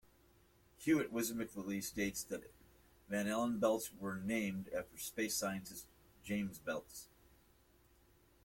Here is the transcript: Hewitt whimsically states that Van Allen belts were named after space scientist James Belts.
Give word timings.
Hewitt 0.79 1.11
whimsically 1.11 1.79
states 1.79 2.23
that 2.23 2.51
Van 3.07 3.27
Allen 3.27 3.59
belts 3.59 3.93
were 3.93 4.15
named 4.17 4.67
after 4.69 4.97
space 4.97 5.35
scientist 5.37 5.85
James 6.23 6.57
Belts. 6.57 7.07